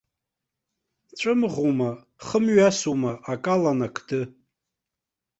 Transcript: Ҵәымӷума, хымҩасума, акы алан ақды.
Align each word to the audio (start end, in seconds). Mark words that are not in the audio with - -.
Ҵәымӷума, 1.19 1.89
хымҩасума, 2.25 3.11
акы 3.31 3.49
алан 3.53 3.79
ақды. 3.87 4.21